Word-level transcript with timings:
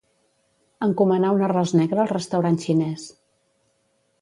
Encomanar 0.87 1.33
un 1.35 1.43
arròs 1.49 1.73
negre 1.81 2.03
al 2.05 2.11
restaurant 2.15 2.59
xinès. 2.65 3.05